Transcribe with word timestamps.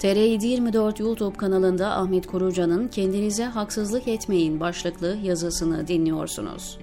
TR724 0.00 1.02
YouTube 1.02 1.36
kanalında 1.36 1.96
Ahmet 1.96 2.26
Koruca'nın 2.26 2.88
Kendinize 2.88 3.44
Haksızlık 3.44 4.08
Etmeyin 4.08 4.60
başlıklı 4.60 5.18
yazısını 5.22 5.88
dinliyorsunuz. 5.88 6.78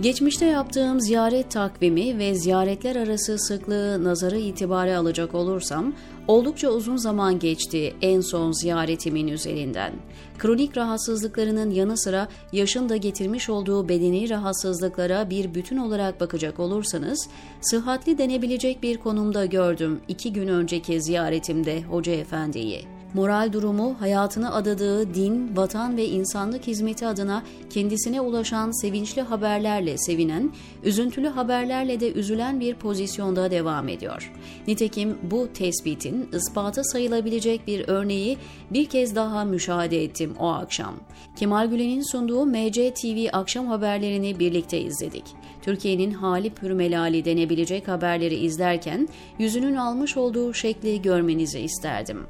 Geçmişte 0.00 0.46
yaptığım 0.46 1.00
ziyaret 1.00 1.50
takvimi 1.50 2.18
ve 2.18 2.34
ziyaretler 2.34 2.96
arası 2.96 3.38
sıklığı 3.38 4.04
nazarı 4.04 4.38
itibare 4.38 4.96
alacak 4.96 5.34
olursam, 5.34 5.92
oldukça 6.30 6.68
uzun 6.68 6.96
zaman 6.96 7.38
geçti 7.38 7.94
en 8.02 8.20
son 8.20 8.52
ziyaretimin 8.52 9.28
üzerinden. 9.28 9.92
Kronik 10.38 10.76
rahatsızlıklarının 10.76 11.70
yanı 11.70 11.98
sıra 11.98 12.28
yaşın 12.52 12.88
da 12.88 12.96
getirmiş 12.96 13.48
olduğu 13.50 13.88
bedeni 13.88 14.30
rahatsızlıklara 14.30 15.30
bir 15.30 15.54
bütün 15.54 15.76
olarak 15.76 16.20
bakacak 16.20 16.60
olursanız, 16.60 17.28
sıhhatli 17.60 18.18
denebilecek 18.18 18.82
bir 18.82 18.96
konumda 18.96 19.46
gördüm 19.46 20.00
iki 20.08 20.32
gün 20.32 20.48
önceki 20.48 21.02
ziyaretimde 21.02 21.82
Hoca 21.82 22.12
Efendi'yi 22.12 22.99
moral 23.14 23.52
durumu, 23.52 23.96
hayatını 24.00 24.54
adadığı 24.54 25.14
din, 25.14 25.56
vatan 25.56 25.96
ve 25.96 26.06
insanlık 26.06 26.66
hizmeti 26.66 27.06
adına 27.06 27.42
kendisine 27.70 28.20
ulaşan 28.20 28.80
sevinçli 28.80 29.22
haberlerle 29.22 29.98
sevinen, 29.98 30.52
üzüntülü 30.84 31.28
haberlerle 31.28 32.00
de 32.00 32.12
üzülen 32.12 32.60
bir 32.60 32.74
pozisyonda 32.74 33.50
devam 33.50 33.88
ediyor. 33.88 34.32
Nitekim 34.66 35.18
bu 35.22 35.48
tespitin 35.54 36.28
ispatı 36.32 36.84
sayılabilecek 36.84 37.66
bir 37.66 37.88
örneği 37.88 38.38
bir 38.70 38.86
kez 38.86 39.16
daha 39.16 39.44
müşahede 39.44 40.04
ettim 40.04 40.34
o 40.38 40.48
akşam. 40.48 40.94
Kemal 41.36 41.66
Gülen'in 41.66 42.02
sunduğu 42.02 42.46
MC 42.46 42.94
TV 42.94 43.26
akşam 43.32 43.66
haberlerini 43.66 44.38
birlikte 44.38 44.80
izledik. 44.80 45.24
Türkiye'nin 45.62 46.10
hali 46.10 46.50
pürmelali 46.50 47.24
denebilecek 47.24 47.88
haberleri 47.88 48.34
izlerken 48.34 49.08
yüzünün 49.38 49.74
almış 49.74 50.16
olduğu 50.16 50.54
şekli 50.54 51.02
görmenizi 51.02 51.60
isterdim. 51.60 52.26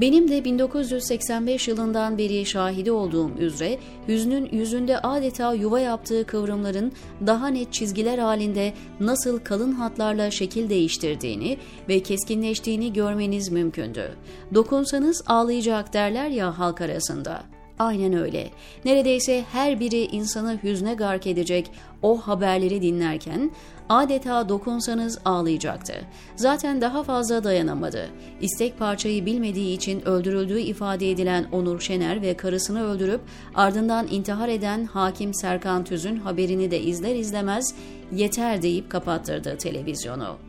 Benim 0.00 0.28
de 0.28 0.44
1985 0.44 1.68
yılından 1.68 2.18
beri 2.18 2.46
şahidi 2.46 2.92
olduğum 2.92 3.30
üzere 3.38 3.78
hüznün 4.08 4.48
yüzünde 4.52 4.98
adeta 4.98 5.54
yuva 5.54 5.80
yaptığı 5.80 6.26
kıvrımların 6.26 6.92
daha 7.26 7.48
net 7.48 7.72
çizgiler 7.72 8.18
halinde 8.18 8.72
nasıl 9.00 9.38
kalın 9.38 9.72
hatlarla 9.72 10.30
şekil 10.30 10.70
değiştirdiğini 10.70 11.58
ve 11.88 12.00
keskinleştiğini 12.00 12.92
görmeniz 12.92 13.48
mümkündü. 13.48 14.16
Dokunsanız 14.54 15.22
ağlayacak 15.26 15.92
derler 15.92 16.28
ya 16.28 16.58
halk 16.58 16.80
arasında. 16.80 17.57
Aynen 17.78 18.12
öyle. 18.12 18.50
Neredeyse 18.84 19.44
her 19.52 19.80
biri 19.80 20.04
insanı 20.04 20.58
hüzne 20.62 20.94
gark 20.94 21.26
edecek 21.26 21.70
o 22.02 22.16
haberleri 22.16 22.82
dinlerken 22.82 23.50
adeta 23.88 24.48
dokunsanız 24.48 25.18
ağlayacaktı. 25.24 25.94
Zaten 26.36 26.80
daha 26.80 27.02
fazla 27.02 27.44
dayanamadı. 27.44 28.08
İstek 28.40 28.78
parçayı 28.78 29.26
bilmediği 29.26 29.76
için 29.76 30.08
öldürüldüğü 30.08 30.60
ifade 30.60 31.10
edilen 31.10 31.46
Onur 31.52 31.80
Şener 31.80 32.22
ve 32.22 32.34
karısını 32.34 32.84
öldürüp 32.84 33.20
ardından 33.54 34.06
intihar 34.10 34.48
eden 34.48 34.84
hakim 34.84 35.34
Serkan 35.34 35.84
Tüz'ün 35.84 36.16
haberini 36.16 36.70
de 36.70 36.80
izler 36.80 37.14
izlemez 37.14 37.74
yeter 38.12 38.62
deyip 38.62 38.90
kapattırdı 38.90 39.58
televizyonu. 39.58 40.47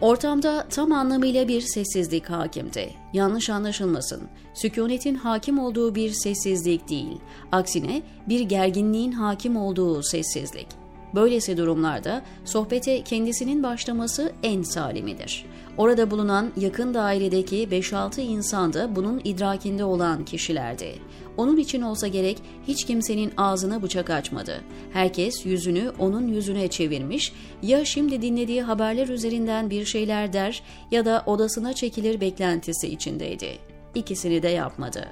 Ortamda 0.00 0.66
tam 0.70 0.92
anlamıyla 0.92 1.48
bir 1.48 1.60
sessizlik 1.60 2.30
hakimdi. 2.30 2.90
Yanlış 3.12 3.50
anlaşılmasın. 3.50 4.22
Sükunetin 4.54 5.14
hakim 5.14 5.58
olduğu 5.58 5.94
bir 5.94 6.10
sessizlik 6.10 6.88
değil. 6.88 7.18
Aksine 7.52 8.02
bir 8.28 8.40
gerginliğin 8.40 9.12
hakim 9.12 9.56
olduğu 9.56 10.02
sessizlik. 10.02 10.79
Böylesi 11.14 11.56
durumlarda 11.56 12.22
sohbete 12.44 13.04
kendisinin 13.04 13.62
başlaması 13.62 14.32
en 14.42 14.62
salimidir. 14.62 15.44
Orada 15.76 16.10
bulunan 16.10 16.50
yakın 16.56 16.94
dairedeki 16.94 17.68
5-6 17.68 18.20
insan 18.20 18.72
da 18.72 18.96
bunun 18.96 19.20
idrakinde 19.24 19.84
olan 19.84 20.24
kişilerdi. 20.24 20.94
Onun 21.36 21.56
için 21.56 21.82
olsa 21.82 22.06
gerek 22.06 22.42
hiç 22.68 22.84
kimsenin 22.84 23.32
ağzına 23.36 23.82
bıçak 23.82 24.10
açmadı. 24.10 24.60
Herkes 24.92 25.46
yüzünü 25.46 25.92
onun 25.98 26.28
yüzüne 26.28 26.68
çevirmiş, 26.68 27.32
ya 27.62 27.84
şimdi 27.84 28.22
dinlediği 28.22 28.62
haberler 28.62 29.08
üzerinden 29.08 29.70
bir 29.70 29.84
şeyler 29.84 30.32
der 30.32 30.62
ya 30.90 31.04
da 31.04 31.22
odasına 31.26 31.72
çekilir 31.72 32.20
beklentisi 32.20 32.88
içindeydi. 32.88 33.58
İkisini 33.94 34.42
de 34.42 34.48
yapmadı. 34.48 35.08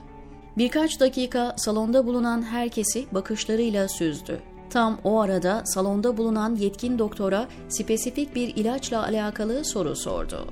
Birkaç 0.59 1.01
dakika 1.01 1.55
salonda 1.57 2.07
bulunan 2.07 2.43
herkesi 2.43 3.07
bakışlarıyla 3.13 3.89
süzdü. 3.89 4.41
Tam 4.71 4.99
o 5.05 5.21
arada 5.21 5.63
salonda 5.65 6.17
bulunan 6.17 6.57
yetkin 6.57 6.99
doktora 6.99 7.49
spesifik 7.69 8.35
bir 8.35 8.57
ilaçla 8.57 9.03
alakalı 9.03 9.65
soru 9.65 9.97
sordu. 9.97 10.47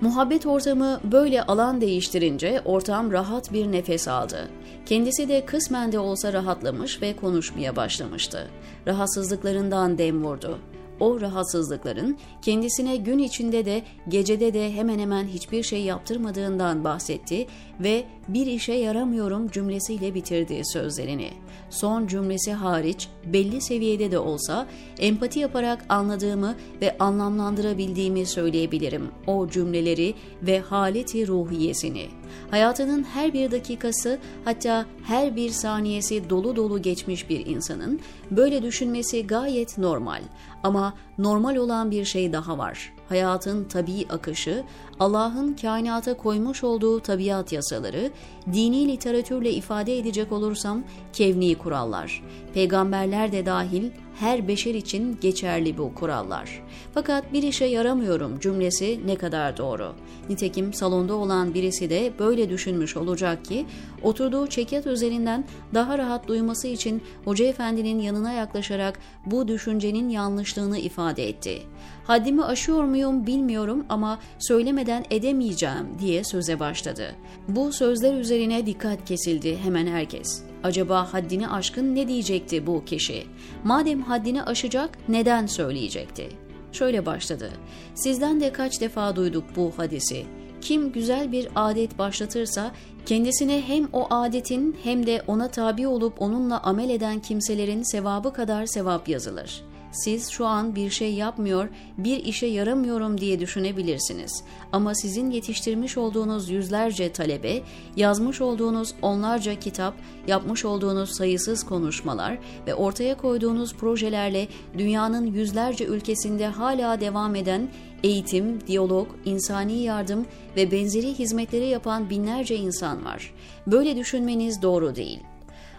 Muhabbet 0.00 0.46
ortamı 0.46 1.00
böyle 1.04 1.42
alan 1.42 1.80
değiştirince 1.80 2.62
ortam 2.64 3.12
rahat 3.12 3.52
bir 3.52 3.72
nefes 3.72 4.08
aldı. 4.08 4.48
Kendisi 4.86 5.28
de 5.28 5.46
kısmen 5.46 5.92
de 5.92 5.98
olsa 5.98 6.32
rahatlamış 6.32 7.02
ve 7.02 7.16
konuşmaya 7.16 7.76
başlamıştı. 7.76 8.48
Rahatsızlıklarından 8.86 9.98
dem 9.98 10.24
vurdu 10.24 10.58
o 11.04 11.20
rahatsızlıkların 11.20 12.18
kendisine 12.42 12.96
gün 12.96 13.18
içinde 13.18 13.64
de 13.64 13.82
gecede 14.08 14.54
de 14.54 14.72
hemen 14.72 14.98
hemen 14.98 15.26
hiçbir 15.26 15.62
şey 15.62 15.82
yaptırmadığından 15.82 16.84
bahsetti 16.84 17.46
ve 17.80 18.04
bir 18.28 18.46
işe 18.46 18.72
yaramıyorum 18.72 19.50
cümlesiyle 19.50 20.14
bitirdi 20.14 20.60
sözlerini. 20.64 21.30
Son 21.70 22.06
cümlesi 22.06 22.52
hariç 22.52 23.08
belli 23.26 23.60
seviyede 23.60 24.10
de 24.10 24.18
olsa 24.18 24.66
empati 24.98 25.38
yaparak 25.38 25.84
anladığımı 25.88 26.54
ve 26.80 26.98
anlamlandırabildiğimi 26.98 28.26
söyleyebilirim 28.26 29.08
o 29.26 29.48
cümleleri 29.48 30.14
ve 30.42 30.60
haleti 30.60 31.26
ruhiyesini. 31.26 32.06
Hayatının 32.50 33.02
her 33.02 33.32
bir 33.32 33.50
dakikası 33.50 34.18
hatta 34.44 34.86
her 35.02 35.36
bir 35.36 35.50
saniyesi 35.50 36.30
dolu 36.30 36.56
dolu 36.56 36.82
geçmiş 36.82 37.28
bir 37.30 37.46
insanın 37.46 38.00
böyle 38.30 38.62
düşünmesi 38.62 39.26
gayet 39.26 39.78
normal. 39.78 40.22
Ama 40.62 40.94
normal 41.18 41.56
olan 41.56 41.90
bir 41.90 42.04
şey 42.04 42.32
daha 42.32 42.58
var. 42.58 42.92
Hayatın 43.08 43.64
tabii 43.64 44.06
akışı, 44.10 44.64
Allah'ın 45.00 45.54
kainata 45.54 46.16
koymuş 46.16 46.64
olduğu 46.64 47.00
tabiat 47.00 47.52
yasaları, 47.52 48.10
dini 48.52 48.88
literatürle 48.88 49.52
ifade 49.52 49.98
edecek 49.98 50.32
olursam 50.32 50.82
kevni 51.12 51.54
kurallar. 51.54 52.22
Peygamberler 52.54 53.32
de 53.32 53.46
dahil 53.46 53.90
her 54.20 54.48
beşer 54.48 54.74
için 54.74 55.18
geçerli 55.20 55.78
bu 55.78 55.94
kurallar. 55.94 56.62
Fakat 56.94 57.32
bir 57.32 57.42
işe 57.42 57.64
yaramıyorum 57.64 58.40
cümlesi 58.40 59.00
ne 59.06 59.16
kadar 59.16 59.56
doğru. 59.56 59.92
Nitekim 60.28 60.72
salonda 60.72 61.14
olan 61.14 61.54
birisi 61.54 61.90
de 61.90 62.12
böyle 62.18 62.50
düşünmüş 62.50 62.96
olacak 62.96 63.44
ki 63.44 63.66
oturduğu 64.02 64.46
çekyat 64.46 64.86
üzerinden 64.86 65.44
daha 65.74 65.98
rahat 65.98 66.28
duyması 66.28 66.68
için 66.68 67.02
Hoca 67.24 67.44
Efendi'nin 67.44 67.98
yanına 67.98 68.32
yaklaşarak 68.32 68.98
bu 69.26 69.48
düşüncenin 69.48 70.08
yanlışlığını 70.08 70.78
ifade 70.78 71.28
etti. 71.28 71.62
Haddimi 72.04 72.44
aşıyor 72.44 72.84
muyum 72.84 73.26
bilmiyorum 73.26 73.84
ama 73.88 74.18
söylemeden 74.38 75.04
edemeyeceğim 75.10 75.88
diye 76.00 76.24
söze 76.24 76.60
başladı. 76.60 77.14
Bu 77.48 77.72
sözler 77.72 78.14
üzerine 78.14 78.66
dikkat 78.66 79.04
kesildi 79.04 79.56
hemen 79.56 79.86
herkes. 79.86 80.53
Acaba 80.64 81.12
haddini 81.12 81.48
aşkın 81.48 81.94
ne 81.94 82.08
diyecekti 82.08 82.66
bu 82.66 82.84
kişi? 82.84 83.26
Madem 83.64 84.02
haddini 84.02 84.42
aşacak 84.42 84.98
neden 85.08 85.46
söyleyecekti? 85.46 86.28
Şöyle 86.72 87.06
başladı. 87.06 87.50
Sizden 87.94 88.40
de 88.40 88.52
kaç 88.52 88.80
defa 88.80 89.16
duyduk 89.16 89.44
bu 89.56 89.72
hadisi. 89.76 90.24
Kim 90.60 90.92
güzel 90.92 91.32
bir 91.32 91.48
adet 91.54 91.98
başlatırsa 91.98 92.70
kendisine 93.06 93.62
hem 93.62 93.88
o 93.92 94.06
adetin 94.10 94.76
hem 94.84 95.06
de 95.06 95.22
ona 95.26 95.50
tabi 95.50 95.86
olup 95.86 96.22
onunla 96.22 96.62
amel 96.62 96.90
eden 96.90 97.20
kimselerin 97.20 97.82
sevabı 97.82 98.32
kadar 98.32 98.66
sevap 98.66 99.08
yazılır.'' 99.08 99.73
Siz 99.94 100.30
şu 100.30 100.46
an 100.46 100.74
bir 100.74 100.90
şey 100.90 101.14
yapmıyor, 101.14 101.68
bir 101.98 102.24
işe 102.24 102.46
yaramıyorum 102.46 103.20
diye 103.20 103.40
düşünebilirsiniz. 103.40 104.44
Ama 104.72 104.94
sizin 104.94 105.30
yetiştirmiş 105.30 105.98
olduğunuz 105.98 106.50
yüzlerce 106.50 107.12
talebe, 107.12 107.62
yazmış 107.96 108.40
olduğunuz 108.40 108.94
onlarca 109.02 109.54
kitap, 109.60 109.94
yapmış 110.26 110.64
olduğunuz 110.64 111.10
sayısız 111.10 111.64
konuşmalar 111.64 112.38
ve 112.66 112.74
ortaya 112.74 113.16
koyduğunuz 113.16 113.74
projelerle 113.74 114.48
dünyanın 114.78 115.26
yüzlerce 115.26 115.84
ülkesinde 115.84 116.46
hala 116.46 117.00
devam 117.00 117.34
eden 117.34 117.68
eğitim, 118.02 118.66
diyalog, 118.66 119.08
insani 119.24 119.82
yardım 119.82 120.26
ve 120.56 120.70
benzeri 120.70 121.18
hizmetleri 121.18 121.66
yapan 121.66 122.10
binlerce 122.10 122.56
insan 122.56 123.04
var. 123.04 123.34
Böyle 123.66 123.96
düşünmeniz 123.96 124.62
doğru 124.62 124.96
değil. 124.96 125.20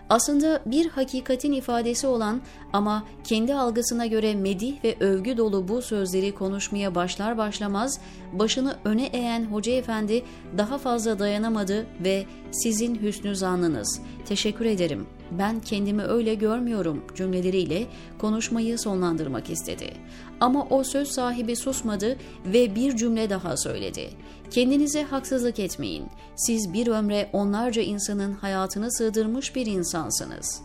Aslında 0.10 0.62
bir 0.66 0.90
hakikatin 0.90 1.52
ifadesi 1.52 2.08
olan 2.08 2.42
ama 2.74 3.04
kendi 3.24 3.56
algısına 3.56 4.06
göre 4.06 4.36
medih 4.36 4.84
ve 4.84 4.96
övgü 5.00 5.38
dolu 5.38 5.68
bu 5.68 5.82
sözleri 5.82 6.36
konuşmaya 6.36 6.96
başlar 6.96 7.38
başlamaz 7.38 8.00
başını 8.34 8.76
öne 8.84 9.06
eğen 9.06 9.46
Hoca 9.46 9.72
Efendi 9.72 10.24
daha 10.58 10.78
fazla 10.78 11.20
dayanamadı 11.20 11.86
ve 12.04 12.26
sizin 12.52 12.96
hüsnü 12.96 13.36
zannınız, 13.36 14.02
teşekkür 14.26 14.66
ederim 14.66 15.08
ben 15.32 15.60
kendimi 15.60 16.04
öyle 16.04 16.36
görmüyorum 16.36 17.04
cümleleriyle 17.16 17.86
konuşmayı 18.18 18.80
sonlandırmak 18.80 19.50
istedi. 19.50 19.94
Ama 20.40 20.68
o 20.70 20.84
söz 20.84 21.08
sahibi 21.08 21.56
susmadı 21.56 22.18
ve 22.46 22.76
bir 22.76 22.96
cümle 22.96 23.30
daha 23.30 23.58
söyledi. 23.58 24.10
Kendinize 24.52 25.04
haksızlık 25.04 25.60
etmeyin. 25.60 26.06
Siz 26.36 26.74
bir 26.74 26.88
ömre 26.88 27.30
onlarca 27.34 27.82
insanın 27.82 28.34
hayatını 28.34 28.92
sığdırmış 28.92 29.56
bir 29.56 29.66
insansınız. 29.66 30.62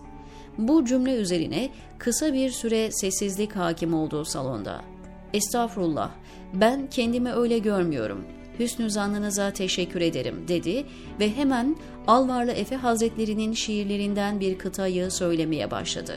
Bu 0.59 0.85
cümle 0.85 1.15
üzerine 1.15 1.71
kısa 1.99 2.33
bir 2.33 2.51
süre 2.51 2.91
sessizlik 2.93 3.57
hakim 3.57 3.95
olduğu 3.95 4.25
salonda. 4.25 4.83
Estağfurullah, 5.33 6.11
ben 6.55 6.87
kendimi 6.91 7.33
öyle 7.33 7.59
görmüyorum. 7.59 8.25
Hüsnü 8.59 8.91
zannınıza 8.91 9.51
teşekkür 9.51 10.01
ederim 10.01 10.45
dedi 10.49 10.87
ve 11.21 11.37
hemen 11.37 11.77
Alvarlı 12.11 12.53
Efe 12.53 12.77
Hazretleri'nin 12.77 13.53
şiirlerinden 13.53 14.41
bir 14.41 14.59
kıtayı 14.59 15.11
söylemeye 15.11 15.71
başladı. 15.71 16.15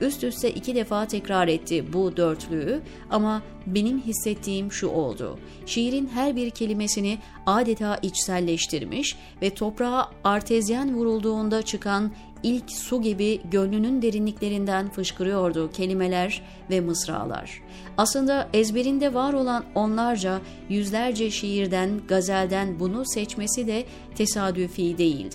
Üst 0.00 0.24
üste 0.24 0.50
iki 0.50 0.74
defa 0.74 1.06
tekrar 1.06 1.48
etti 1.48 1.92
bu 1.92 2.16
dörtlüğü 2.16 2.80
ama 3.10 3.42
benim 3.66 4.00
hissettiğim 4.00 4.72
şu 4.72 4.88
oldu. 4.88 5.38
Şiirin 5.66 6.06
her 6.14 6.36
bir 6.36 6.50
kelimesini 6.50 7.18
adeta 7.46 7.98
içselleştirmiş 8.02 9.16
ve 9.42 9.50
toprağa 9.50 10.08
artezyen 10.24 10.96
vurulduğunda 10.96 11.62
çıkan 11.62 12.12
ilk 12.42 12.70
su 12.70 13.02
gibi 13.02 13.40
gönlünün 13.50 14.02
derinliklerinden 14.02 14.90
fışkırıyordu 14.90 15.70
kelimeler 15.70 16.42
ve 16.70 16.80
mısralar. 16.80 17.62
Aslında 17.98 18.48
ezberinde 18.52 19.14
var 19.14 19.32
olan 19.32 19.64
onlarca, 19.74 20.40
yüzlerce 20.68 21.30
şiirden, 21.30 22.00
gazelden 22.08 22.80
bunu 22.80 23.04
seçmesi 23.06 23.66
de 23.66 23.84
tesadüfi 24.14 24.98
değildi. 24.98 25.31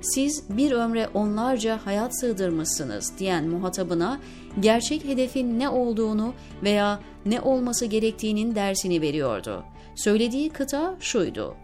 Siz 0.00 0.44
bir 0.50 0.72
ömre 0.72 1.08
onlarca 1.14 1.80
hayat 1.84 2.20
sığdırmışsınız 2.20 3.12
diyen 3.18 3.48
muhatabına 3.48 4.20
gerçek 4.60 5.04
hedefin 5.04 5.58
ne 5.58 5.68
olduğunu 5.68 6.34
veya 6.62 7.00
ne 7.26 7.40
olması 7.40 7.86
gerektiğinin 7.86 8.54
dersini 8.54 9.00
veriyordu. 9.00 9.64
Söylediği 9.94 10.50
kıta 10.50 10.96
şuydu. 11.00 11.54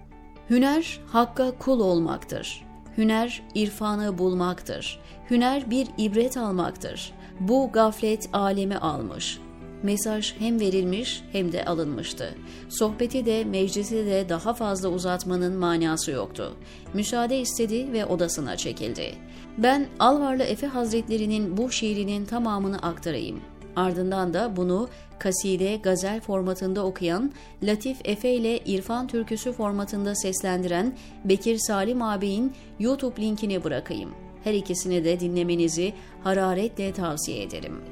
Hüner 0.50 1.00
hakka 1.06 1.58
kul 1.58 1.80
olmaktır. 1.80 2.64
Hüner 2.98 3.42
irfanı 3.54 4.18
bulmaktır. 4.18 5.00
Hüner 5.30 5.70
bir 5.70 5.88
ibret 5.98 6.36
almaktır. 6.36 7.12
Bu 7.40 7.70
gaflet 7.72 8.28
alemi 8.32 8.76
almış. 8.76 9.38
Mesaj 9.82 10.34
hem 10.38 10.60
verilmiş 10.60 11.22
hem 11.32 11.52
de 11.52 11.64
alınmıştı. 11.64 12.34
Sohbeti 12.68 13.26
de 13.26 13.44
meclisi 13.44 13.96
de 13.96 14.28
daha 14.28 14.54
fazla 14.54 14.88
uzatmanın 14.88 15.56
manası 15.56 16.10
yoktu. 16.10 16.56
Müsaade 16.94 17.40
istedi 17.40 17.92
ve 17.92 18.06
odasına 18.06 18.56
çekildi. 18.56 19.14
Ben 19.58 19.86
Alvarlı 19.98 20.42
Efe 20.42 20.66
Hazretleri'nin 20.66 21.56
bu 21.56 21.70
şiirinin 21.70 22.24
tamamını 22.24 22.78
aktarayım. 22.78 23.40
Ardından 23.76 24.34
da 24.34 24.56
bunu 24.56 24.88
kaside, 25.18 25.76
gazel 25.76 26.20
formatında 26.20 26.84
okuyan, 26.84 27.32
Latif 27.62 27.96
Efe 28.04 28.34
ile 28.34 28.58
İrfan 28.58 29.06
Türküsü 29.06 29.52
formatında 29.52 30.14
seslendiren 30.14 30.96
Bekir 31.24 31.58
Salim 31.58 32.02
ağabeyin 32.02 32.52
YouTube 32.78 33.22
linkini 33.22 33.64
bırakayım. 33.64 34.10
Her 34.44 34.54
ikisini 34.54 35.04
de 35.04 35.20
dinlemenizi 35.20 35.92
hararetle 36.24 36.92
tavsiye 36.92 37.42
ederim. 37.42 37.91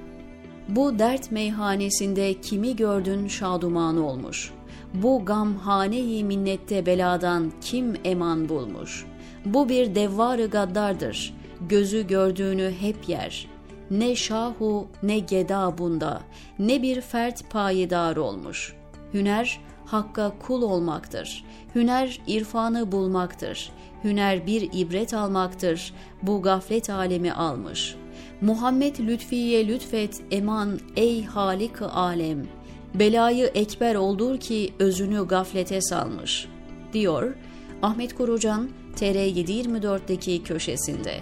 Bu 0.71 0.99
dert 0.99 1.31
meyhanesinde 1.31 2.41
kimi 2.41 2.77
gördün 2.77 3.29
şaduman 3.29 3.97
olmuş. 3.97 4.53
Bu 4.95 5.25
gamhane-i 5.25 6.25
minnette 6.25 6.87
beladan 6.87 7.53
kim 7.61 7.95
eman 8.05 8.49
bulmuş. 8.49 9.07
Bu 9.45 9.69
bir 9.69 9.95
devvarı 9.95 10.47
gaddardır. 10.47 11.35
Gözü 11.69 12.07
gördüğünü 12.07 12.73
hep 12.81 13.09
yer 13.09 13.49
ne 13.91 14.17
şahu 14.17 14.89
ne 15.03 15.19
geda 15.19 15.79
bunda, 15.79 16.21
ne 16.59 16.83
bir 16.83 17.01
fert 17.01 17.51
payidar 17.51 18.17
olmuş. 18.17 18.75
Hüner, 19.15 19.61
hakka 19.87 20.33
kul 20.47 20.63
olmaktır. 20.63 21.45
Hüner, 21.75 22.21
irfanı 22.27 22.93
bulmaktır. 22.93 23.73
Hüner 24.05 24.47
bir 24.47 24.69
ibret 24.73 25.15
almaktır. 25.15 25.95
Bu 26.23 26.43
gaflet 26.43 26.91
alemi 26.91 27.33
almış. 27.33 27.97
Muhammed 28.41 28.99
lütfiye 28.99 29.69
lütfet 29.69 30.21
eman 30.31 30.81
ey 30.97 31.25
halik 31.25 31.83
alem. 31.83 32.47
Belayı 32.95 33.51
ekber 33.55 33.95
oldur 33.95 34.41
ki 34.41 34.73
özünü 34.79 35.29
gaflete 35.29 35.81
salmış. 35.81 36.49
Diyor 36.93 37.35
Ahmet 37.83 38.15
Korucan 38.15 38.71
TR724'deki 38.97 40.43
köşesinde. 40.43 41.15